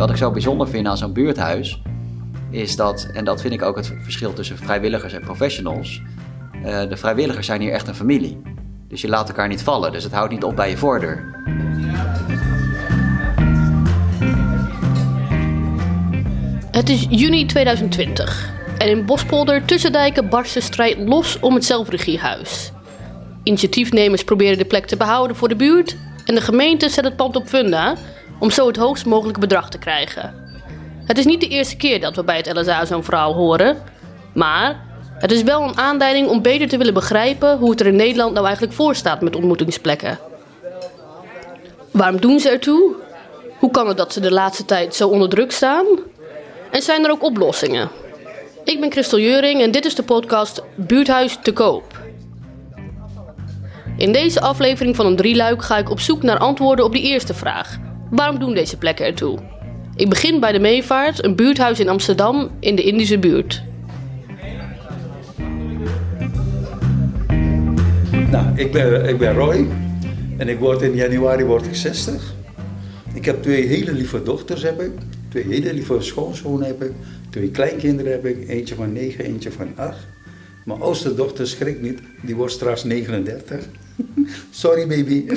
[0.00, 1.82] wat ik zo bijzonder vind aan zo'n buurthuis,
[2.50, 6.02] is dat, en dat vind ik ook het verschil tussen vrijwilligers en professionals.
[6.64, 8.42] eh, de vrijwilligers zijn hier echt een familie.
[8.88, 11.34] Dus je laat elkaar niet vallen, dus het houdt niet op bij je voordeur.
[16.70, 22.72] Het is juni 2020 en in Bospolder Tussendijken barst de strijd los om het zelfregiehuis.
[23.42, 27.36] Initiatiefnemers proberen de plek te behouden voor de buurt en de gemeente zet het pand
[27.36, 27.96] op funda
[28.40, 30.34] om zo het hoogst mogelijke bedrag te krijgen.
[31.04, 33.76] Het is niet de eerste keer dat we bij het LSA zo'n verhaal horen,
[34.34, 34.80] maar
[35.14, 38.32] het is wel een aanleiding om beter te willen begrijpen hoe het er in Nederland
[38.32, 40.18] nou eigenlijk voor staat met ontmoetingsplekken.
[41.90, 42.94] Waarom doen ze ertoe?
[43.58, 45.86] Hoe kan het dat ze de laatste tijd zo onder druk staan?
[46.70, 47.88] En zijn er ook oplossingen?
[48.64, 51.98] Ik ben Christel Jeuring en dit is de podcast Buurthuis te koop.
[53.96, 57.34] In deze aflevering van een drieluik ga ik op zoek naar antwoorden op die eerste
[57.34, 57.78] vraag.
[58.10, 59.38] Waarom doen deze plekken ertoe?
[59.96, 63.62] Ik begin bij de Meevaart, een buurthuis in Amsterdam in de Indische buurt.
[68.30, 69.66] Nou, ik ben, ik ben Roy
[70.36, 72.34] en ik word in januari word ik 60.
[73.12, 74.90] Ik heb twee hele lieve dochters heb ik,
[75.28, 76.92] twee hele lieve schoonzonen heb ik,
[77.30, 79.96] twee kleinkinderen heb ik, eentje van 9, eentje van 8.
[80.64, 83.64] Mijn oudste dochter schrikt niet, die wordt straks 39.
[84.50, 85.24] Sorry baby.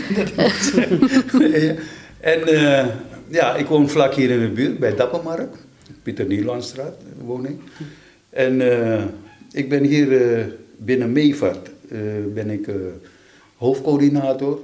[2.24, 2.86] en eh,
[3.28, 5.58] ja, ik woon vlak hier in de buurt bij Dappermarkt,
[6.04, 7.60] Pieter Nielandstraat woon ik.
[8.30, 9.04] En eh,
[9.52, 10.46] ik ben hier eh,
[10.78, 11.72] binnen Meevaart
[12.34, 12.70] ben ik
[13.58, 14.60] hoofdcoördinator.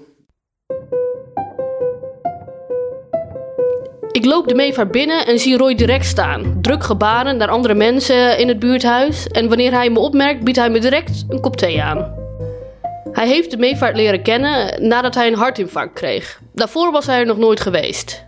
[4.12, 6.58] Ik loop de Meevaart binnen en zie Roy direct staan.
[6.62, 9.28] Druk gebaren naar andere mensen in het buurthuis.
[9.28, 12.19] En wanneer hij me opmerkt, biedt hij me direct een kop thee aan.
[13.12, 16.42] Hij heeft de Meevaart leren kennen nadat hij een hartinfarct kreeg.
[16.54, 18.26] Daarvoor was hij er nog nooit geweest.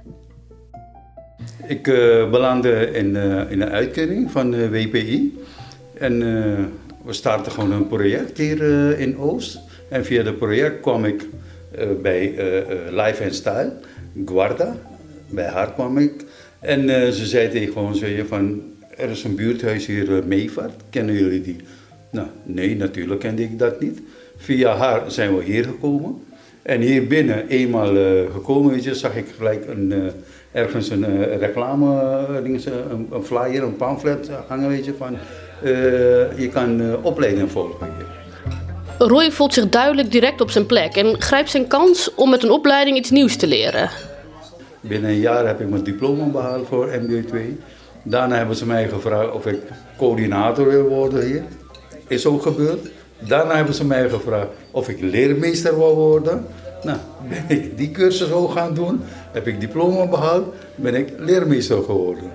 [1.67, 5.39] Ik eh, belandde in, eh, in een uitkering van eh, WPI.
[5.93, 6.19] En
[7.05, 8.61] we starten gewoon een project hier
[8.99, 9.59] in Oost.
[9.89, 11.27] En via dat project kwam ik
[12.01, 12.35] bij
[12.89, 13.73] Life and Style,
[14.25, 14.75] Guarda.
[15.29, 16.25] Bij haar kwam ik.
[16.59, 18.61] En ze zei tegen ons zo, van,
[18.97, 20.81] er is een buurthuis hier, uh, Meevaart.
[20.89, 21.55] Kennen jullie die?
[22.11, 24.01] Nou, nee, natuurlijk kende ik dat niet.
[24.41, 26.23] Via haar zijn we hier gekomen.
[26.61, 31.05] En hier binnen, eenmaal eh, gekomen, weet je, zag ik gelijk een, eh, ergens een
[31.05, 31.87] eh, reclame,
[32.27, 35.17] een, een flyer, een pamflet hangen, weet je, van
[36.35, 39.07] je kan opleiding volgen hier.
[39.07, 42.51] Roy voelt zich duidelijk direct op zijn plek en grijpt zijn kans om met een
[42.51, 43.89] opleiding iets nieuws te leren.
[44.79, 47.57] Binnen een jaar heb ik mijn diploma behaald voor MBO 2.
[48.03, 49.59] Daarna hebben ze mij gevraagd of ik
[49.97, 51.43] coördinator wil worden hier.
[52.07, 52.87] Is ook gebeurd.
[53.27, 56.45] Daarna hebben ze mij gevraagd of ik leermeester wil worden.
[56.83, 56.97] Nou,
[57.29, 59.01] ben ik die cursus ook gaan doen.
[59.31, 60.53] Heb ik diploma behaald.
[60.75, 62.31] Ben ik leermeester geworden.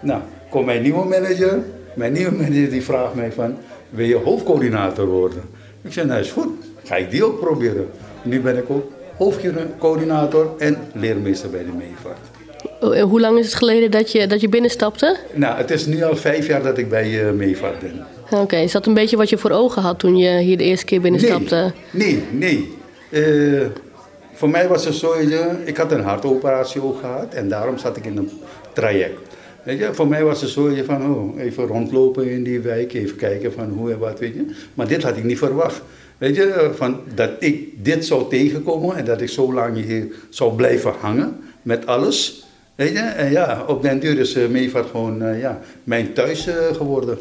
[0.00, 1.58] Nou, komt mijn nieuwe manager.
[1.94, 3.56] Mijn nieuwe manager die vraagt mij van,
[3.90, 5.42] wil je hoofdcoördinator worden?
[5.82, 6.48] Ik zei, nou is goed.
[6.84, 7.88] Ga ik die ook proberen.
[8.22, 13.02] Nu ben ik ook hoofdcoördinator en leermeester bij de Meevaart.
[13.10, 15.16] Hoe lang is het geleden dat je, dat je binnenstapte?
[15.32, 18.06] Nou, het is nu al vijf jaar dat ik bij uh, Meevaart ben.
[18.30, 20.84] Oké, is dat een beetje wat je voor ogen had toen je hier de eerste
[20.84, 21.72] keer binnenstapte?
[21.90, 22.72] Nee, nee.
[23.10, 23.58] nee.
[23.60, 23.66] Uh,
[24.32, 25.14] voor mij was het zo,
[25.64, 28.30] ik had een hartoperatie ook gehad en daarom zat ik in een
[28.72, 29.18] traject.
[29.62, 33.16] Weet je, voor mij was het zo van, oh, even rondlopen in die wijk, even
[33.16, 34.54] kijken van hoe en wat, weet je.
[34.74, 35.82] Maar dit had ik niet verwacht.
[36.18, 40.54] Weet je, van dat ik dit zou tegenkomen en dat ik zo lang hier zou
[40.54, 42.46] blijven hangen met alles.
[42.74, 46.48] Weet je, en ja, op den duur is uh, Meevaart gewoon uh, ja, mijn thuis
[46.72, 47.18] geworden.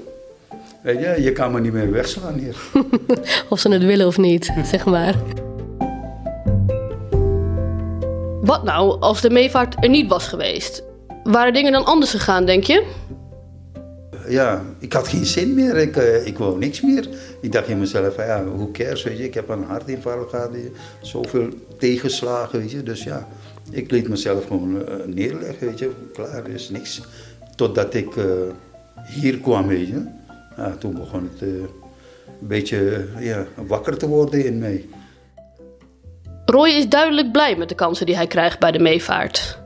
[0.83, 2.55] Weet je, je kan me niet meer wegslaan hier.
[3.49, 5.16] of ze het willen of niet, zeg maar.
[8.41, 10.83] Wat nou als de meevaart er niet was geweest?
[11.23, 12.83] Waren dingen dan anders gegaan, denk je?
[14.27, 15.77] Ja, ik had geen zin meer.
[15.77, 17.07] Ik, uh, ik wou niks meer.
[17.41, 19.23] Ik dacht in mezelf, ja, hoe cares, weet je.
[19.23, 20.51] Ik heb een hartinfarct gehad,
[21.01, 22.83] zoveel tegenslagen, weet je.
[22.83, 23.27] Dus ja,
[23.71, 25.91] ik liet mezelf gewoon uh, neerleggen, weet je.
[26.13, 27.01] Klaar, is niks.
[27.56, 28.25] Totdat ik uh,
[29.07, 30.21] hier kwam, weet je.
[30.79, 31.67] Toen begon het een
[32.39, 34.85] beetje ja, wakker te worden in mij.
[36.45, 39.59] Roy is duidelijk blij met de kansen die hij krijgt bij de meevaart.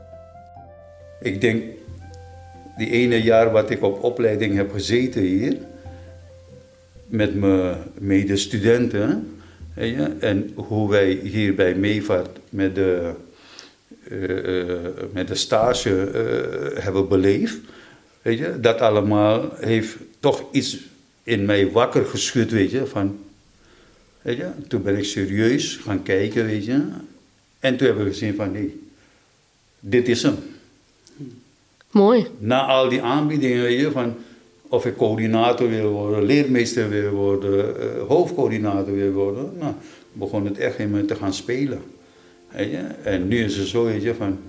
[1.19, 1.63] Ik denk,
[2.77, 5.57] die ene jaar wat ik op opleiding heb gezeten hier,
[7.07, 9.31] met mijn medestudenten,
[10.19, 13.11] en hoe wij hier bij Meevaart met de,
[14.11, 17.57] uh, met de stage uh, hebben beleefd,
[18.21, 20.77] weet je, dat allemaal heeft toch iets
[21.23, 23.17] in mij wakker geschud, weet je, van
[24.27, 24.49] Weet je?
[24.67, 26.81] Toen ben ik serieus gaan kijken, weet je.
[27.59, 28.81] En toen hebben we gezien van, nee,
[29.79, 30.35] dit is hem.
[31.91, 32.27] Mooi.
[32.39, 34.15] Na al die aanbiedingen, weet je, van
[34.69, 39.73] of ik coördinator wil worden, leermeester wil worden, eh, hoofdcoördinator wil worden, nou,
[40.13, 41.81] begon het echt in me te gaan spelen.
[42.51, 42.77] Weet je?
[43.03, 44.39] En nu is het zo, weet je, van,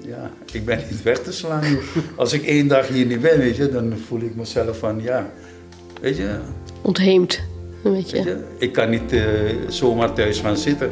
[0.00, 1.78] ja, ik ben niet weg te slaan.
[2.16, 5.30] Als ik één dag hier niet ben, weet je, dan voel ik mezelf van, ja,
[6.00, 6.38] weet je.
[6.82, 7.40] Ontheemd,
[7.82, 8.16] weet je.
[8.16, 9.22] Weet je ik kan niet uh,
[9.68, 10.90] zomaar thuis gaan zitten.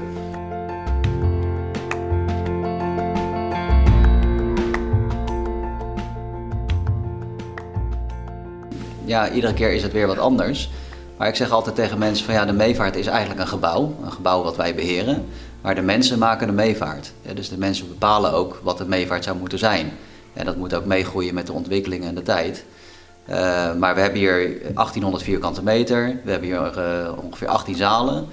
[9.09, 10.71] ja, iedere keer is het weer wat anders.
[11.17, 13.95] Maar ik zeg altijd tegen mensen van ja, de meevaart is eigenlijk een gebouw.
[14.05, 15.25] Een gebouw wat wij beheren.
[15.69, 17.13] Maar de mensen maken de meevaart.
[17.35, 19.93] Dus de mensen bepalen ook wat de meevaart zou moeten zijn.
[20.33, 22.65] En dat moet ook meegroeien met de ontwikkelingen en de tijd.
[23.31, 26.21] Uh, maar we hebben hier 1800 vierkante meter.
[26.25, 28.27] We hebben hier uh, ongeveer 18 zalen.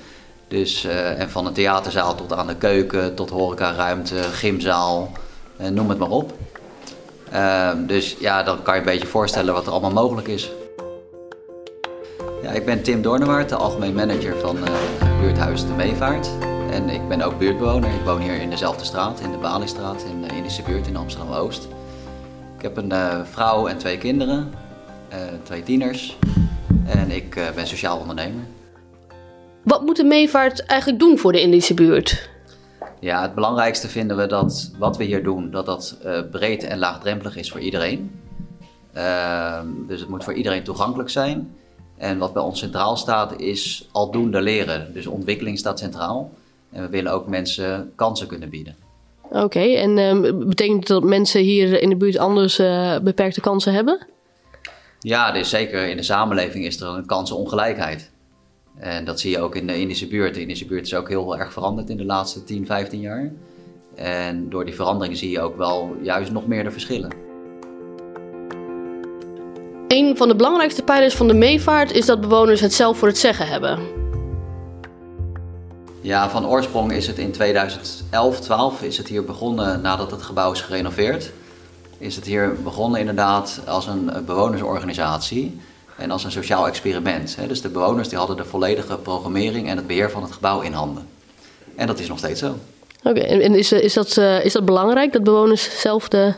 [0.47, 5.11] Dus, uh, en van een theaterzaal tot aan de keuken, tot horecaruimte, gymzaal,
[5.71, 6.33] noem het maar op.
[7.87, 10.51] dus ja, dan kan je een beetje voorstellen wat er allemaal mogelijk is.
[12.43, 14.57] Ja, ik ben Tim Doornewaard, de algemeen manager van
[15.21, 16.54] buurthuis De Meevaart.
[16.71, 17.93] En ik ben ook buurtbewoner.
[17.93, 21.67] Ik woon hier in dezelfde straat, in de Baliestraat, in de Indische buurt in Amsterdam-Oost.
[22.57, 24.53] Ik heb een uh, vrouw en twee kinderen,
[25.13, 26.17] uh, twee tieners.
[26.85, 28.43] En ik ben sociaal ondernemer.
[29.63, 32.29] Wat moet de Meevaart eigenlijk doen voor de Indische buurt?
[32.99, 35.97] Ja, het belangrijkste vinden we dat wat we hier doen, dat dat
[36.31, 38.19] breed en laagdrempelig is voor iedereen.
[38.93, 41.55] Ehm, dus het moet voor iedereen toegankelijk zijn.
[41.97, 44.93] En wat bij ons centraal staat is aldoende leren.
[44.93, 46.31] Dus ontwikkeling staat centraal.
[46.71, 48.75] En we willen ook mensen kansen kunnen bieden.
[49.29, 54.07] Oké, en uh, betekent dat mensen hier in de buurt anders uh, beperkte kansen hebben?
[54.99, 58.11] Ja, dus zeker in de samenleving is er een kansenongelijkheid.
[58.77, 60.33] En dat zie je ook in de Indische buurt.
[60.33, 63.31] De Indische buurt is ook heel erg veranderd in de laatste 10, 15 jaar.
[63.95, 67.11] En door die verandering zie je ook wel juist nog meer de verschillen.
[69.87, 73.17] Een van de belangrijkste pijlers van de meevaart is dat bewoners het zelf voor het
[73.17, 74.04] zeggen hebben.
[76.05, 80.51] Ja, van oorsprong is het in 2011, 12 is het hier begonnen nadat het gebouw
[80.51, 81.31] is gerenoveerd.
[81.97, 85.59] Is het hier begonnen inderdaad als een bewonersorganisatie
[85.97, 87.37] en als een sociaal experiment.
[87.47, 90.73] Dus de bewoners die hadden de volledige programmering en het beheer van het gebouw in
[90.73, 91.07] handen.
[91.75, 92.55] En dat is nog steeds zo.
[93.03, 96.33] Oké, en is, is, dat, eh, is dat belangrijk dat bewoners zelf de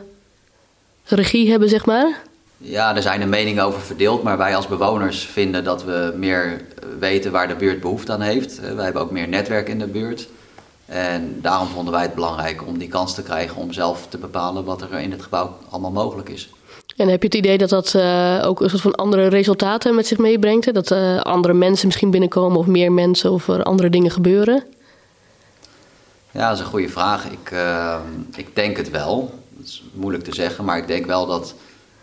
[1.05, 2.21] regie hebben, zeg maar?
[2.57, 6.61] Ja, er zijn er meningen over verdeeld, maar wij als bewoners vinden dat we meer
[6.99, 8.59] weten waar de buurt behoefte aan heeft.
[8.59, 10.27] Eh, wij hebben ook meer netwerk in de buurt.
[10.85, 14.63] En daarom vonden wij het belangrijk om die kans te krijgen om zelf te bepalen
[14.63, 16.49] wat er in het gebouw allemaal mogelijk is.
[16.95, 20.07] En heb je het idee dat dat uh, ook een soort van andere resultaten met
[20.07, 20.73] zich meebrengt?
[20.73, 24.63] Dat uh, andere mensen misschien binnenkomen of meer mensen of er andere dingen gebeuren?
[26.31, 27.25] Ja, dat is een goede vraag.
[27.25, 27.97] Ik, uh,
[28.35, 29.39] ik denk het wel.
[29.57, 31.55] Het is moeilijk te zeggen, maar ik denk wel dat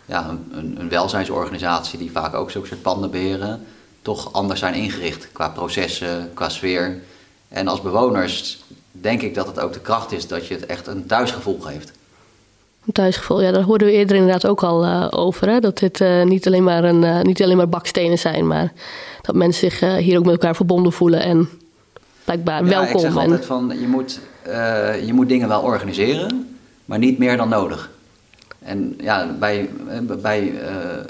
[0.05, 3.65] ja, een, een welzijnsorganisatie die vaak ook zo'n soort panden beheren,
[4.01, 7.01] toch anders zijn ingericht qua processen, qua sfeer.
[7.47, 10.87] En als bewoners denk ik dat het ook de kracht is dat je het echt
[10.87, 11.91] een thuisgevoel geeft.
[12.85, 15.49] Een thuisgevoel, ja, daar hoorden we eerder inderdaad ook al uh, over.
[15.49, 15.59] Hè?
[15.59, 18.73] Dat dit uh, niet, alleen maar een, uh, niet alleen maar bakstenen zijn, maar
[19.21, 21.49] dat mensen zich hier ook met elkaar verbonden voelen en
[22.23, 22.93] blijkbaar ja, welkom.
[22.93, 24.19] Ik zeg altijd van, je moet,
[25.05, 27.89] je moet dingen wel organiseren, maar niet meer dan nodig.
[28.65, 29.69] En ja, bij,
[30.21, 30.59] bij uh,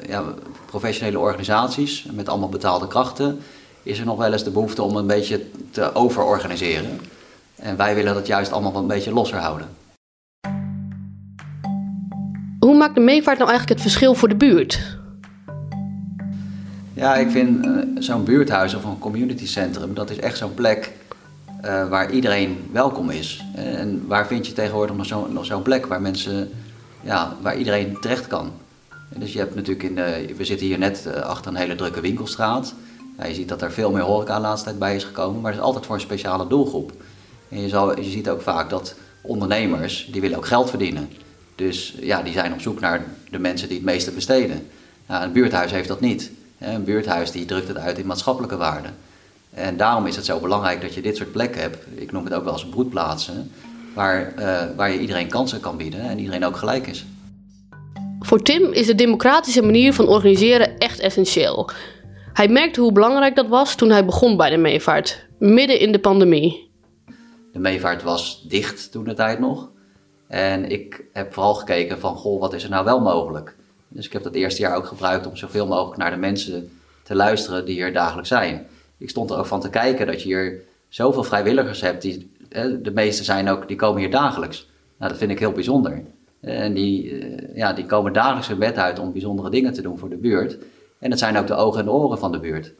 [0.07, 0.23] ja,
[0.65, 3.39] professionele organisaties met allemaal betaalde krachten
[3.83, 6.99] is er nog wel eens de behoefte om een beetje te overorganiseren.
[7.55, 9.67] En wij willen dat juist allemaal een beetje losser houden.
[12.59, 14.97] Hoe maakt de meevaart nou eigenlijk het verschil voor de buurt?
[16.93, 20.91] Ja, ik vind uh, zo'n buurthuis of een community centrum, dat is echt zo'n plek
[21.65, 23.45] uh, waar iedereen welkom is.
[23.53, 26.49] En waar vind je tegenwoordig nog zo'n zo plek waar mensen
[27.05, 28.51] ja, waar iedereen terecht kan.
[29.15, 32.01] dus je hebt natuurlijk in de, we zitten hier net eh, achter een hele drukke
[32.01, 32.73] winkelstraat.
[33.17, 35.51] Ja, je ziet dat er veel meer horeca de laatste tijd bij is gekomen, maar
[35.51, 36.91] dat is altijd voor een speciale doelgroep.
[37.49, 41.09] En je, zal, je ziet ook vaak dat ondernemers, die willen ook geld verdienen.
[41.55, 44.67] Dus ja, die zijn op zoek naar de mensen die het meeste besteden.
[45.07, 46.31] Nou, een buurthuis heeft dat niet.
[46.59, 48.95] Een buurthuis die drukt het uit in maatschappelijke waarden.
[49.49, 51.77] En daarom is het zo belangrijk dat je dit soort plekken hebt.
[51.95, 53.51] Ik noem het ook wel eens broedplaatsen
[53.95, 57.05] waar, uh, waar je iedereen kansen kan bieden en iedereen ook gelijk is.
[58.19, 61.69] Voor Tim is de democratische manier van organiseren echt essentieel.
[62.33, 65.99] Hij merkte hoe belangrijk dat was toen hij begon bij de meevaart, midden in de
[65.99, 66.71] pandemie.
[67.53, 69.69] De meevaart was dicht toen de tijd nog.
[70.27, 73.55] En ik heb vooral gekeken van, goh, wat is er nou wel mogelijk?
[73.87, 77.15] Dus ik heb dat eerste jaar ook gebruikt om zoveel mogelijk naar de mensen te
[77.15, 78.67] luisteren die hier dagelijks zijn.
[78.97, 82.34] Ik stond er ook van te kijken dat je hier zoveel vrijwilligers hebt die
[82.81, 84.69] de meeste zijn ook, die komen hier dagelijks.
[84.97, 86.03] Nou, dat vind ik heel bijzonder.
[86.41, 89.97] En die, eh, ja, die komen dagelijks hun bed uit om bijzondere dingen te doen
[89.97, 90.57] voor de buurt.
[90.99, 92.73] En dat zijn ook de ogen en oren van de buurt.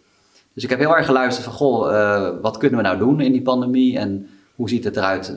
[0.53, 3.41] Dus ik heb heel erg geluisterd van, goh, wat kunnen we nou doen in die
[3.41, 5.36] pandemie en hoe ziet het eruit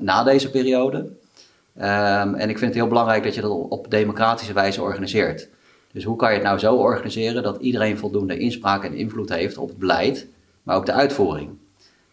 [0.00, 0.96] na, deze periode?
[0.98, 5.48] Um, en ik vind het heel belangrijk dat je dat op democratische wijze organiseert.
[5.92, 9.58] Dus hoe kan je het nou zo organiseren dat iedereen voldoende inspraak en invloed heeft
[9.58, 10.26] op het beleid,
[10.62, 11.50] maar ook de uitvoering?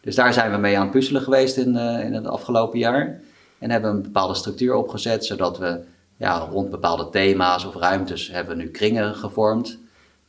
[0.03, 3.21] Dus daar zijn we mee aan het puzzelen geweest in, uh, in het afgelopen jaar.
[3.59, 5.79] En hebben een bepaalde structuur opgezet, zodat we
[6.17, 9.77] ja, rond bepaalde thema's of ruimtes hebben nu kringen gevormd.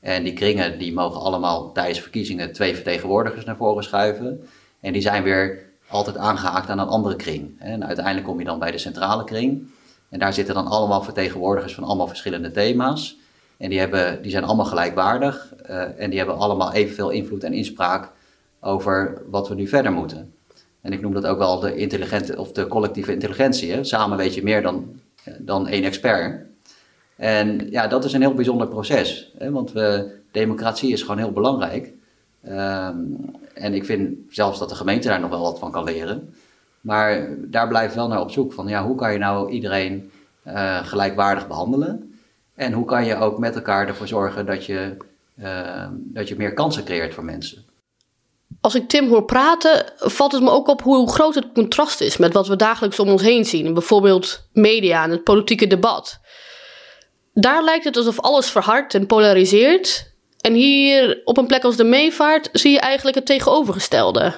[0.01, 4.49] En die kringen die mogen allemaal tijdens verkiezingen twee vertegenwoordigers naar voren schuiven.
[4.81, 7.57] En die zijn weer altijd aangehaakt aan een andere kring.
[7.59, 9.69] En uiteindelijk kom je dan bij de centrale kring.
[10.09, 13.17] En daar zitten dan allemaal vertegenwoordigers van allemaal verschillende thema's.
[13.57, 15.55] En die, hebben, die zijn allemaal gelijkwaardig.
[15.71, 18.11] Uh, en die hebben allemaal evenveel invloed en inspraak
[18.65, 20.33] over wat we nu verder moeten.
[20.81, 23.85] En ik noem dat ook wel de intelligente of de collectieve intelligentie.
[23.85, 25.01] Samen weet je meer dan,
[25.39, 26.47] dan één expert.
[27.17, 29.33] En ja, dat is een heel bijzonder proces.
[29.39, 29.51] Hè?
[29.51, 29.73] Want
[30.31, 31.93] democratie is gewoon heel belangrijk.
[32.49, 33.17] Um,
[33.55, 36.35] en ik vind zelfs dat de gemeente daar nog wel wat van kan leren.
[36.81, 40.11] Maar daar blijft wel naar op zoek van ja, hoe kan je nou iedereen
[40.47, 42.15] uh, gelijkwaardig behandelen?
[42.55, 44.97] En hoe kan je ook met elkaar ervoor zorgen dat je,
[45.39, 47.65] uh, dat je meer kansen creëert voor mensen?
[48.65, 52.17] Als ik Tim hoor praten, valt het me ook op hoe groot het contrast is
[52.17, 53.75] met wat we dagelijks om ons heen zien.
[53.75, 56.19] Bijvoorbeeld media en het politieke debat.
[57.33, 60.13] Daar lijkt het alsof alles verhardt en polariseert.
[60.41, 64.35] En hier op een plek als de Meevaart zie je eigenlijk het tegenovergestelde.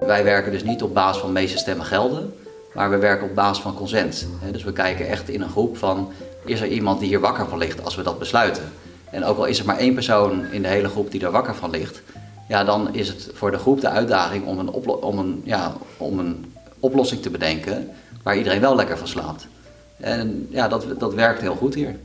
[0.00, 2.34] Wij werken dus niet op basis van meeste stemmen gelden,
[2.74, 4.28] maar we werken op basis van consent.
[4.52, 6.12] Dus we kijken echt in een groep van,
[6.44, 8.72] is er iemand die hier wakker van ligt als we dat besluiten?
[9.10, 11.54] En ook al is er maar één persoon in de hele groep die daar wakker
[11.54, 12.02] van ligt,
[12.52, 16.18] ja, dan is het voor de groep de uitdaging om een, om een, ja, om
[16.18, 17.90] een oplossing te bedenken
[18.22, 19.46] waar iedereen wel lekker van slaapt.
[20.00, 21.96] En ja, dat, dat werkt heel goed hier.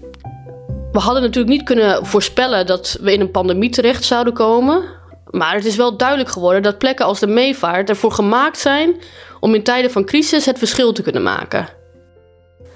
[0.92, 4.84] We hadden natuurlijk niet kunnen voorspellen dat we in een pandemie terecht zouden komen.
[5.30, 8.96] Maar het is wel duidelijk geworden dat plekken als de meevaart ervoor gemaakt zijn
[9.40, 11.68] om in tijden van crisis het verschil te kunnen maken.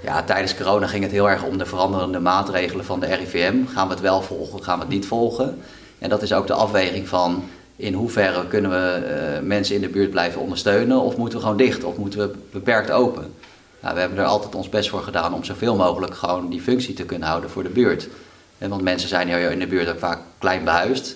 [0.03, 3.65] Ja, tijdens corona ging het heel erg om de veranderende maatregelen van de RIVM.
[3.65, 5.61] Gaan we het wel volgen, gaan we het niet volgen?
[5.99, 7.43] En dat is ook de afweging van
[7.81, 9.07] in hoeverre kunnen we
[9.41, 12.35] uh, mensen in de buurt blijven ondersteunen of moeten we gewoon dicht of moeten we
[12.51, 13.33] beperkt open.
[13.79, 16.93] Nou, we hebben er altijd ons best voor gedaan om zoveel mogelijk gewoon die functie
[16.93, 18.07] te kunnen houden voor de buurt.
[18.57, 21.15] En want mensen zijn hier in de buurt ook vaak klein behuisd.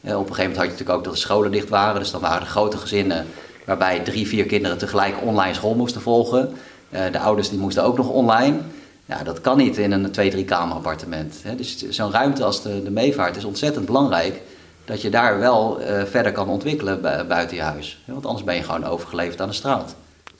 [0.00, 2.10] En op een gegeven moment had je natuurlijk ook dat de scholen dicht waren, dus
[2.10, 3.26] dan waren er grote gezinnen
[3.64, 6.52] waarbij drie, vier kinderen tegelijk online school moesten volgen.
[6.88, 8.58] De ouders die moesten ook nog online.
[9.06, 11.34] Ja, dat kan niet in een twee, drie kamer appartement.
[11.56, 14.40] Dus zo'n ruimte als de, de meevaart is ontzettend belangrijk
[14.86, 17.98] dat je daar wel uh, verder kan ontwikkelen buiten je huis.
[18.04, 19.94] Want anders ben je gewoon overgeleverd aan de straat.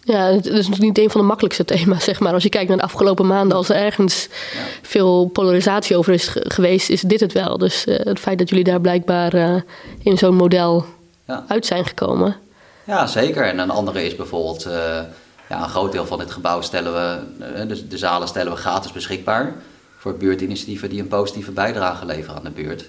[0.06, 2.32] Ja, het is natuurlijk niet een van de makkelijkste thema's, zeg maar.
[2.32, 4.58] Als je kijkt naar de afgelopen maanden, als er ergens ja.
[4.82, 7.58] veel polarisatie over is geweest, is dit het wel.
[7.58, 9.54] Dus uh, het feit dat jullie daar blijkbaar uh,
[10.02, 10.84] in zo'n model
[11.26, 11.44] ja.
[11.48, 12.36] uit zijn gekomen.
[12.84, 13.42] Ja, zeker.
[13.42, 14.72] En een andere is bijvoorbeeld, uh,
[15.48, 17.18] ja, een groot deel van dit gebouw stellen we,
[17.66, 19.54] de, de zalen stellen we gratis beschikbaar
[19.98, 22.88] voor buurtinitiatieven die een positieve bijdrage leveren aan de buurt.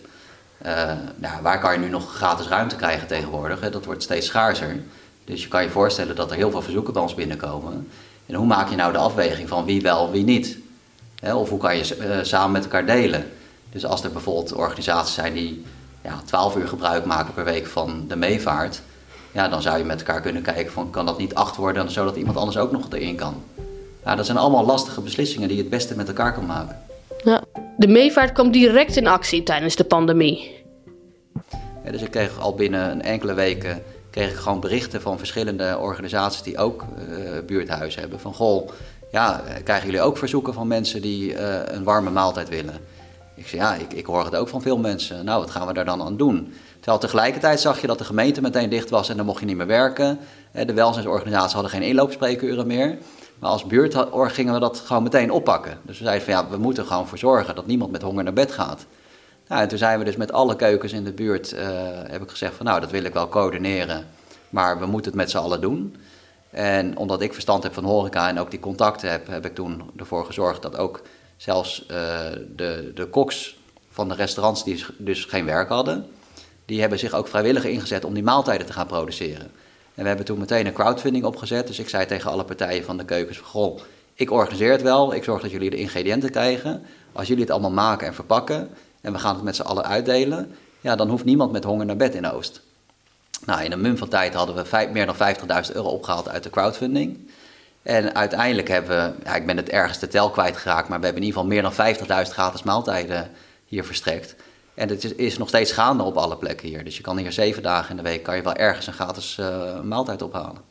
[1.16, 3.70] Nou, waar kan je nu nog gratis ruimte krijgen tegenwoordig?
[3.70, 4.80] Dat wordt steeds schaarser.
[5.26, 7.88] Dus je kan je voorstellen dat er heel veel verzoeken bij ons binnenkomen.
[8.26, 10.58] En hoe maak je nou de afweging van wie wel, wie niet?
[11.34, 13.26] of hoe kan je uh, samen met elkaar delen?
[13.70, 15.66] Dus als er bijvoorbeeld organisaties zijn die
[16.04, 18.82] ja, 12 uur gebruik maken per week van de meevaart,
[19.32, 22.16] ja, dan zou je met elkaar kunnen kijken van kan dat niet 8 worden, zodat
[22.16, 23.44] iemand anders ook nog erin kan.
[24.04, 26.82] Ja, dat zijn allemaal lastige beslissingen die je het beste met elkaar kan maken.
[27.78, 30.66] De meevaart kwam direct in actie tijdens de pandemie.
[31.92, 36.42] Dus ik kreeg al binnen een enkele weken kreeg ik gewoon berichten van verschillende organisaties
[36.42, 38.20] die ook uh, buurthuizen hebben.
[38.20, 38.70] Van goh,
[39.12, 42.80] ja, krijgen jullie ook verzoeken van mensen die uh, een warme maaltijd willen?
[43.36, 45.26] Ik zei ja, ik, ik hoor het ook van veel mensen.
[45.26, 46.54] Nou, wat gaan we daar dan aan doen?
[46.76, 49.58] Terwijl tegelijkertijd zag je dat de gemeente meteen dicht was en dan mocht je niet
[49.58, 50.20] meer werken.
[50.52, 52.98] De welzijnsorganisaties hadden geen inloopspreekuren meer.
[53.40, 55.80] Maar als buurt gingen we dat gewoon meteen oppakken.
[55.82, 58.34] Dus we zeiden van ja, we moeten gewoon voor zorgen dat niemand met honger naar
[58.34, 58.86] bed gaat.
[59.48, 61.60] Nou, en toen zijn we dus met alle keukens in de buurt, uh,
[62.04, 64.08] heb ik gezegd van nou, dat wil ik wel coördineren,
[64.50, 65.96] maar we moeten het met z'n allen doen.
[66.50, 69.92] En omdat ik verstand heb van horeca en ook die contacten heb, heb ik toen
[69.96, 71.02] ervoor gezorgd dat ook
[71.38, 71.98] zelfs uh,
[72.56, 73.58] de, de koks
[73.90, 76.08] van de restaurants die dus geen werk hadden,
[76.66, 79.52] die hebben zich ook vrijwillig ingezet om die maaltijden te gaan produceren.
[79.98, 81.68] En we hebben toen meteen een crowdfunding opgezet.
[81.68, 83.80] Dus ik zei tegen alle partijen van de keukens goh,
[84.14, 86.84] ik organiseer het wel, ik zorg dat jullie de ingrediënten krijgen.
[87.12, 88.70] Als jullie het allemaal maken en verpakken,
[89.02, 91.96] en we gaan het met z'n allen uitdelen, ja, dan hoeft niemand met honger naar
[91.96, 92.62] bed in Oost.
[93.46, 96.50] Nou, in een mum van tijd hadden we meer dan 50.000 euro opgehaald uit de
[96.50, 97.30] crowdfunding.
[97.82, 101.28] En uiteindelijk hebben we, ja, ik ben het ergste tel kwijtgeraakt, maar we hebben in
[101.28, 103.30] ieder geval meer dan 50.000 gratis maaltijden
[103.66, 104.36] hier verstrekt.
[104.78, 106.84] En het is, is, nog steeds gaande op alle plekken hier.
[106.84, 109.38] Dus je kan hier zeven dagen in de week kan je wel ergens een gratis
[109.40, 110.62] uh, maaltijd ophalen.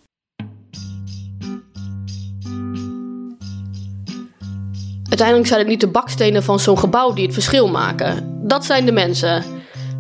[5.09, 8.41] Uiteindelijk zijn het niet de bakstenen van zo'n gebouw die het verschil maken.
[8.49, 9.45] Dat zijn de mensen.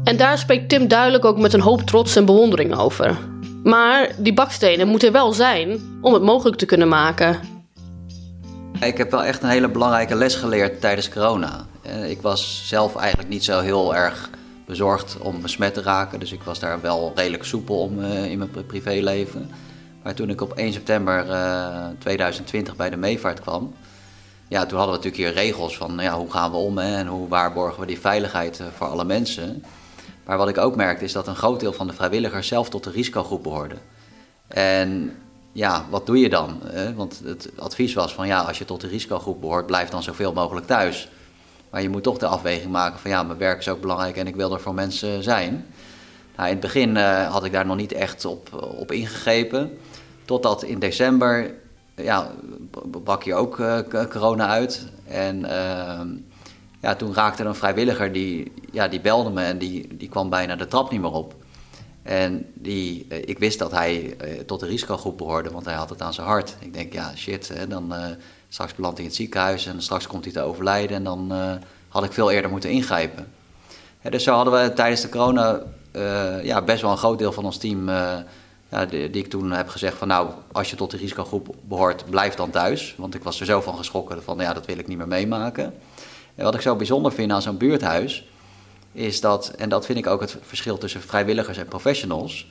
[0.04, 3.18] En daar spreekt Tim duidelijk ook met een hoop trots en bewondering over.
[3.62, 7.40] Maar die bakstenen moeten er wel zijn om het mogelijk te kunnen maken.
[8.80, 11.66] Ik heb wel echt een hele belangrijke les geleerd tijdens corona.
[11.86, 14.30] Eh, ik was zelf eigenlijk niet zo heel erg
[14.66, 16.20] bezorgd om besmet te raken.
[16.20, 19.50] Dus ik was daar wel redelijk soepel om uh, in mijn privéleven.
[20.02, 23.74] Maar toen ik op 1 september uh, eh, 2020 bij de meevaart kwam...
[24.48, 27.28] Ja, toen hadden we natuurlijk hier regels van ja, hoe gaan we om en hoe
[27.28, 29.64] waarborgen we die veiligheid voor alle mensen.
[30.24, 32.84] Maar wat ik ook merkte is dat een groot deel van de vrijwilligers zelf tot
[32.84, 33.78] de risicogroep behoorden.
[34.48, 35.16] En
[35.52, 36.60] ja, wat doe je dan?
[36.96, 40.32] Want het advies was van ja, als je tot de risicogroep behoort, blijf dan zoveel
[40.32, 41.08] mogelijk thuis.
[41.76, 44.26] Maar je moet toch de afweging maken van ja, mijn werk is ook belangrijk en
[44.26, 45.66] ik wil er voor mensen zijn.
[46.36, 49.78] Nou, in het begin uh, had ik daar nog niet echt op, op ingegrepen.
[50.24, 51.54] Totdat in december,
[51.94, 52.30] ja,
[53.04, 53.78] brak hier ook uh,
[54.10, 54.86] corona uit.
[55.04, 56.00] En uh,
[56.80, 60.30] ja, toen raakte er een vrijwilliger, die, ja, die belde me en die, die kwam
[60.30, 61.34] bijna de trap niet meer op.
[62.02, 64.16] En die, eh, ik wist dat hij
[64.46, 66.56] tot de risicogroep behoorde, want hij had het aan zijn hart.
[66.58, 67.94] Ik denk, ja, shit, hè, dan
[68.48, 71.52] Straks belandt hij in het ziekenhuis en straks komt hij te overlijden en dan uh,
[71.88, 73.32] had ik veel eerder moeten ingrijpen.
[74.10, 75.60] dus zo hadden we tijdens de corona
[75.92, 78.14] uh, ja, best wel een groot deel van ons team, uh,
[78.68, 82.10] ja, die, die, ik toen heb gezegd van nou, als je tot de risicogroep behoort,
[82.10, 82.94] blijf dan thuis.
[82.96, 85.74] Want ik was er zo van geschrokken van ja, dat wil ik niet meer meemaken.
[86.34, 88.28] En wat ik zo bijzonder vind aan zo'n buurthuis,
[88.92, 92.46] is dat, en dat vind ik ook het verschil tussen vrijwilligers en professionals.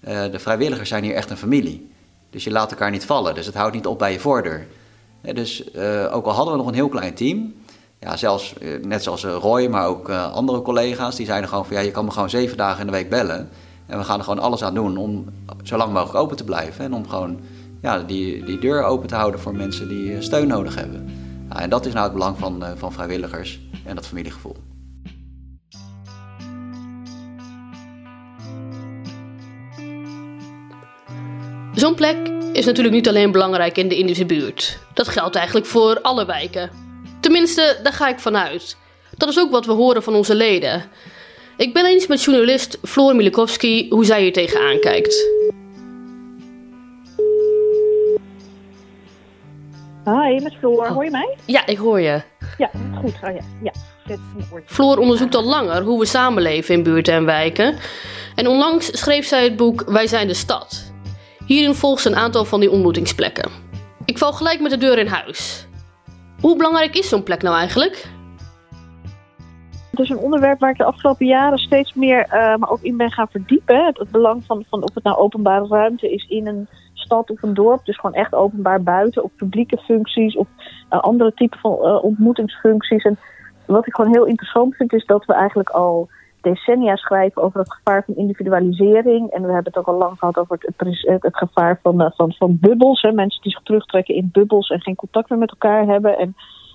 [0.00, 1.90] de vrijwilligers zijn hier echt een familie.
[2.30, 3.34] Dus je laat elkaar niet vallen.
[3.34, 4.66] Dus het houdt niet op bij je voordeur.
[5.32, 7.54] Dus uh, ook al hadden we nog een heel klein team,
[8.00, 11.76] ja, zelfs uh, net zoals uh, Roy, maar ook andere collega's, die zeiden gewoon van
[11.76, 13.48] ja, je kan me gewoon zeven dagen in de week bellen.
[13.86, 15.24] En we gaan er gewoon alles aan doen om
[15.62, 16.84] zo lang mogelijk open te blijven.
[16.84, 17.40] En om gewoon
[17.82, 21.08] ja, die, die deur open te houden voor mensen die steun nodig hebben.
[21.48, 24.56] Ja, en dat is nou het belang van, van vrijwilligers en dat familiegevoel.
[31.74, 34.78] Zo'n plek is natuurlijk niet alleen belangrijk in de Indische buurt.
[34.92, 36.70] Dat geldt eigenlijk voor alle wijken.
[37.20, 38.76] Tenminste, daar ga ik vanuit.
[39.16, 40.84] Dat is ook wat we horen van onze leden.
[41.56, 45.28] Ik ben eens met journalist Floor Milikowski hoe zij hier tegenaan kijkt.
[50.04, 50.78] Hi, met Floor.
[50.78, 50.86] Oh.
[50.86, 51.36] Hoor je mij?
[51.44, 52.22] Ja, ik hoor je.
[52.58, 53.14] Ja, goed.
[53.22, 53.42] Oh, ja.
[53.62, 53.72] ja.
[54.64, 57.76] Floor onderzoekt al langer hoe we samenleven in buurten en wijken.
[58.34, 60.93] En onlangs schreef zij het boek Wij zijn de stad.
[61.46, 63.50] Hierin volgt een aantal van die ontmoetingsplekken.
[64.04, 65.68] Ik val gelijk met de deur in huis.
[66.40, 68.08] Hoe belangrijk is zo'n plek nou eigenlijk?
[69.90, 72.96] Het is een onderwerp waar ik de afgelopen jaren steeds meer uh, maar ook in
[72.96, 73.84] ben gaan verdiepen.
[73.84, 77.54] Het, belang van, van of het nou openbare ruimte is in een stad of een
[77.54, 77.84] dorp.
[77.84, 79.24] Dus gewoon echt openbaar buiten.
[79.24, 80.46] Of publieke functies of
[80.90, 83.04] uh, andere typen van uh, ontmoetingsfuncties.
[83.04, 83.18] En
[83.66, 86.08] wat ik gewoon heel interessant vind is dat we eigenlijk al
[86.44, 89.30] decennia schrijven over het gevaar van individualisering.
[89.30, 92.32] En we hebben het ook al lang gehad over het, het, gevaar van, uh, van,
[92.32, 93.02] van bubbels.
[93.02, 96.18] Mensen die zich terugtrekken in bubbels en geen contact meer met elkaar hebben.
[96.18, 96.34] En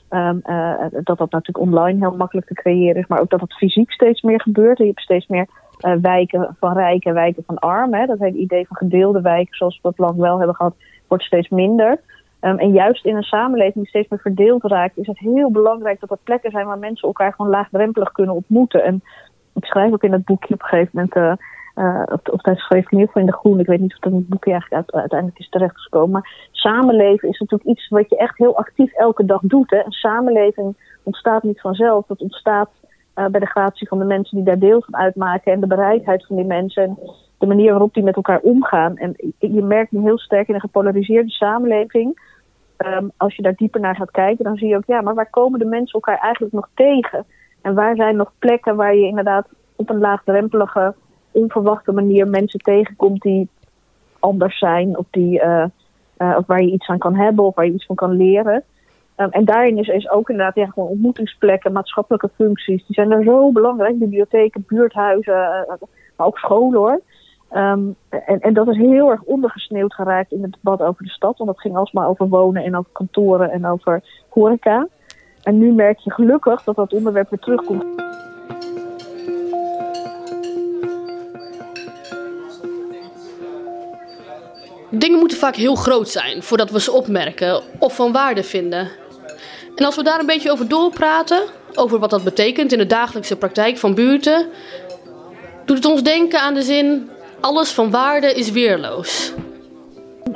[0.10, 3.08] um, uh, dat dat natuurlijk online heel makkelijk te creëren is.
[3.08, 4.80] Maar ook dat het fysiek steeds meer gebeurt.
[4.80, 5.48] En je hebt steeds meer
[5.80, 8.08] uh, wijken van rijken, wijken van armen.
[8.08, 10.76] Dat hele idee van gedeelde wijken, zoals we dat lang wel hebben gehad,
[11.08, 12.00] wordt steeds minder.
[12.42, 16.00] Um, en juist in een samenleving die steeds meer verdeeld raakt, is het heel belangrijk
[16.00, 18.84] dat er plekken zijn waar mensen elkaar gewoon laagdrempelig kunnen ontmoeten.
[18.84, 19.02] En
[19.54, 21.34] ik schrijf ook in het boekje op een gegeven moment, uh,
[21.86, 24.28] uh, of, of dat ieder geval in de groen, ik weet niet of dat het
[24.28, 28.94] boekje eigenlijk uiteindelijk is terechtgekomen, maar samenleven is natuurlijk iets wat je echt heel actief
[28.94, 29.70] elke dag doet.
[29.70, 29.86] Hè.
[29.86, 32.70] Een samenleving ontstaat niet vanzelf, dat ontstaat
[33.16, 36.26] uh, bij de gratie van de mensen die daar deel van uitmaken en de bereidheid
[36.26, 36.98] van die mensen en
[37.38, 38.98] de manier waarop die met elkaar omgaan.
[38.98, 42.22] En je merkt nu heel sterk in een gepolariseerde samenleving,
[42.78, 45.30] um, als je daar dieper naar gaat kijken, dan zie je ook, ja, maar waar
[45.30, 47.26] komen de mensen elkaar eigenlijk nog tegen?
[47.62, 50.94] En waar zijn nog plekken waar je inderdaad op een laagdrempelige,
[51.32, 53.50] onverwachte manier mensen tegenkomt die
[54.20, 55.66] anders zijn of, die, uh,
[56.18, 58.64] uh, of waar je iets aan kan hebben of waar je iets van kan leren.
[59.18, 62.86] Um, en daarin is, is ook inderdaad ja, gewoon ontmoetingsplekken, maatschappelijke functies.
[62.86, 64.00] Die zijn er zo belangrijk.
[64.00, 65.74] Bibliotheken, buurthuizen, uh,
[66.16, 67.02] maar ook scholen hoor.
[67.54, 71.38] Um, en, en dat is heel erg ondergesneeuwd geraakt in het debat over de stad.
[71.38, 74.88] Want dat ging alsmaar over wonen en over kantoren en over horeca.
[75.44, 77.84] En nu merk je gelukkig dat dat onderwerp weer terugkomt.
[84.92, 88.88] Dingen moeten vaak heel groot zijn voordat we ze opmerken of van waarde vinden.
[89.76, 91.42] En als we daar een beetje over doorpraten,
[91.76, 94.48] over wat dat betekent in de dagelijkse praktijk van buurten,
[95.66, 99.34] doet het ons denken aan de zin: alles van waarde is weerloos.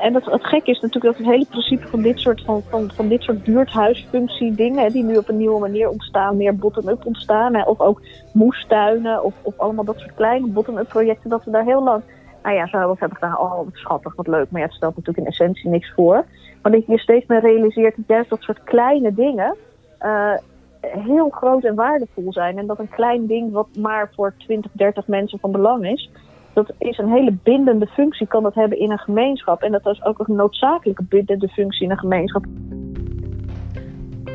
[0.03, 2.91] En het, het gekke is natuurlijk dat het hele principe van dit soort, van, van,
[2.91, 7.55] van dit soort buurthuisfunctie dingen, die nu op een nieuwe manier ontstaan, meer bottom-up ontstaan,
[7.55, 8.01] hè, of ook
[8.33, 12.03] moestuinen, of, of allemaal dat soort kleine bottom-up projecten, dat we daar heel lang,
[12.43, 15.25] nou ja, we hebben gedaan, oh wat schattig, wat leuk, maar ja, het stelt natuurlijk
[15.25, 16.25] in essentie niks voor.
[16.61, 19.55] Maar dat je steeds meer realiseert dat juist dat soort kleine dingen
[20.01, 20.33] uh,
[20.81, 22.57] heel groot en waardevol zijn.
[22.57, 26.09] En dat een klein ding wat maar voor 20, 30 mensen van belang is,
[26.53, 29.61] dat is een hele bindende functie, kan dat hebben in een gemeenschap.
[29.61, 32.43] En dat is ook een noodzakelijke bindende functie in een gemeenschap.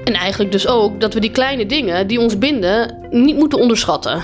[0.04, 4.22] En eigenlijk dus ook dat we die kleine dingen die ons binden niet moeten onderschatten.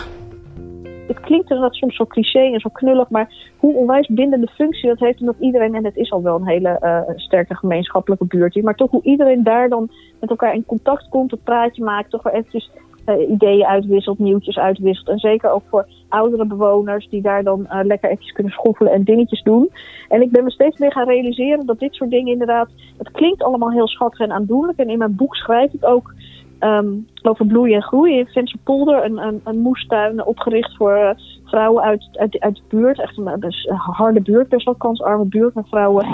[1.07, 4.99] Het klinkt inderdaad soms zo cliché en zo knullig, maar hoe onwijs bindende functie dat
[4.99, 8.65] heeft, omdat iedereen, en het is al wel een hele uh, sterke gemeenschappelijke buurt hier,
[8.65, 12.23] maar toch hoe iedereen daar dan met elkaar in contact komt, een praatje maakt, toch
[12.23, 12.71] weer eventjes
[13.07, 15.09] uh, ideeën uitwisselt, nieuwtjes uitwisselt.
[15.09, 19.05] En zeker ook voor oudere bewoners die daar dan uh, lekker eventjes kunnen schoffelen en
[19.05, 19.71] dingetjes doen.
[20.09, 23.43] En ik ben me steeds meer gaan realiseren dat dit soort dingen inderdaad, het klinkt
[23.43, 24.79] allemaal heel schattig en aandoenlijk.
[24.79, 26.15] En in mijn boek schrijf ik ook
[26.61, 29.05] um, over bloeien en groeien in Vensterpolder.
[29.05, 31.11] Een, een, een moestuin opgericht voor uh,
[31.45, 33.01] vrouwen uit, uit, uit de buurt.
[33.01, 36.07] Echt een, een harde buurt, best wel kansarme buurt, waar vrouwen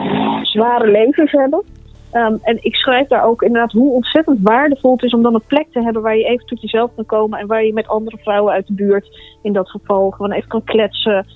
[0.42, 1.64] zware levens hebben.
[2.12, 5.46] Um, en ik schrijf daar ook inderdaad hoe ontzettend waardevol het is om dan een
[5.46, 8.16] plek te hebben waar je even tot jezelf kan komen en waar je met andere
[8.16, 9.08] vrouwen uit de buurt
[9.42, 11.26] in dat geval gewoon even kan kletsen,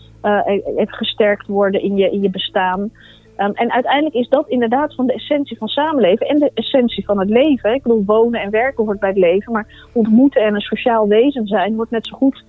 [0.77, 2.91] even gesterkt worden in je, in je bestaan.
[3.37, 7.19] Um, en uiteindelijk is dat inderdaad van de essentie van samenleven en de essentie van
[7.19, 7.75] het leven.
[7.75, 11.47] Ik bedoel, wonen en werken hoort bij het leven, maar ontmoeten en een sociaal wezen
[11.47, 12.45] zijn wordt net zo goed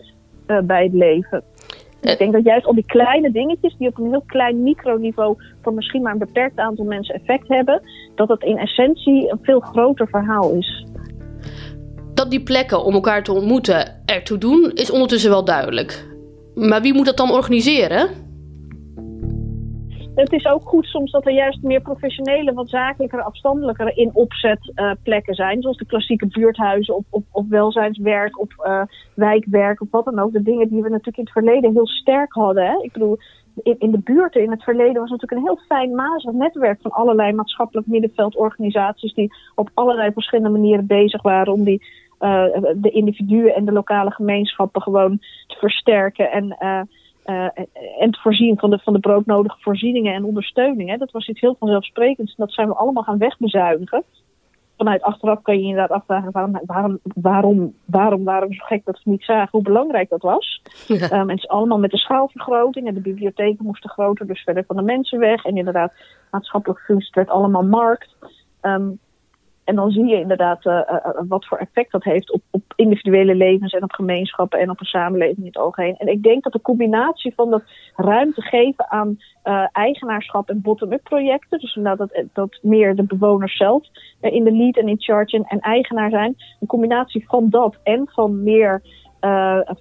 [0.48, 1.44] uh, bij het leven.
[2.02, 5.74] Ik denk dat juist al die kleine dingetjes die op een heel klein microniveau voor
[5.74, 7.82] misschien maar een beperkt aantal mensen effect hebben,
[8.16, 10.86] dat het in essentie een veel groter verhaal is.
[12.14, 16.08] Dat die plekken om elkaar te ontmoeten ertoe doen, is ondertussen wel duidelijk.
[16.56, 18.25] Maar wie moet dat dan organiseren?
[20.16, 24.72] Het is ook goed soms dat er juist meer professionele, wat zakelijker, afstandelijker in opzet
[24.76, 25.62] uh, plekken zijn.
[25.62, 28.82] Zoals de klassieke buurthuizen of welzijnswerk of uh,
[29.14, 30.32] wijkwerk of wat dan ook.
[30.32, 32.66] De dingen die we natuurlijk in het verleden heel sterk hadden.
[32.66, 32.82] Hè?
[32.82, 33.18] Ik bedoel,
[33.64, 37.34] in, de buurten in het verleden was natuurlijk een heel fijn mazig netwerk van allerlei
[37.34, 41.86] maatschappelijk middenveldorganisaties die op allerlei verschillende manieren bezig waren om die,
[42.20, 46.58] uh, de individuen en de lokale gemeenschappen gewoon te versterken en
[47.26, 47.44] uh,
[48.00, 51.00] en te voorzien van de, van de broodnodige voorzieningen en ondersteuningen.
[51.00, 52.32] Dat was iets heel vanzelfsprekends.
[52.32, 54.04] En dat zijn we allemaal gaan wegbezuinigen.
[54.78, 58.86] Vanuit achteraf kan je je inderdaad afvragen waarom, waarom, waarom, waarom waren we zo gek
[58.86, 60.62] dat we niet zagen hoe belangrijk dat was.
[60.88, 61.06] Ja.
[61.06, 64.64] Um, en het is allemaal met de schaalvergroting en de bibliotheken moesten groter, dus verder
[64.68, 65.46] van de mensen weg.
[65.46, 65.94] En inderdaad,
[66.32, 68.16] maatschappelijk functie werd allemaal markt.
[68.62, 69.00] Um,
[69.66, 73.36] en dan zie je inderdaad uh, uh, wat voor effect dat heeft op, op, individuele
[73.36, 75.98] levens en op gemeenschappen en op een samenleving in het algemeen.
[75.98, 77.64] En ik denk dat de combinatie van dat
[77.96, 79.18] ruimte geven aan
[79.72, 83.84] eigenaarschap en bottom-up projecten, dus inderdaad dat, dat meer de bewoners zelf
[84.20, 88.10] in de lead en in charge en, en eigenaar zijn, een combinatie van dat en
[88.12, 88.82] van meer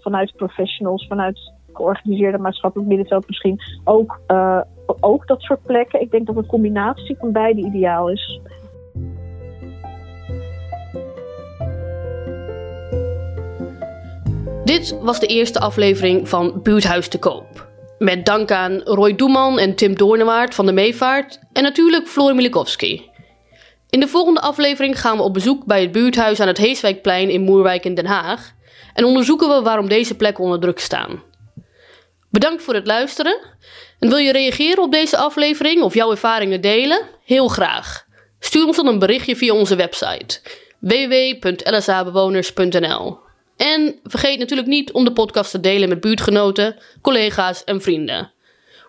[0.01, 4.21] vanuit professionals, vanuit georganiseerde maatschappelijk middenveld misschien ook,
[5.01, 6.01] ook dat soort plekken.
[6.01, 8.41] Ik denk dat een combinatie van beide ideaal is.
[14.65, 17.69] Dit was de eerste aflevering van Buurthuis te Koop.
[17.99, 23.11] Met dank aan Roy Doeman en Tim Doornewaard van de Meevaart en natuurlijk Floor Milikowski.
[23.91, 27.41] In de volgende aflevering gaan we op bezoek bij het buurthuis aan het Heeswijkplein in
[27.41, 28.53] Moerwijk in Den Haag
[28.95, 31.23] en onderzoeken we waarom deze plekken onder druk staan.
[32.31, 33.39] Bedankt voor het luisteren.
[33.99, 37.03] En wil je reageren op deze aflevering of jouw ervaringen delen?
[37.25, 38.05] Heel graag.
[38.39, 40.41] Stuur ons dan een berichtje via onze website
[40.79, 43.24] www.lsabewoners.nl.
[43.57, 48.33] En vergeet natuurlijk niet om de podcast te delen met buurtgenoten, collega's en vrienden.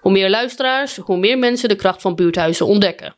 [0.01, 3.15] Hoe meer luisteraars, hoe meer mensen de kracht van buurthuizen ontdekken.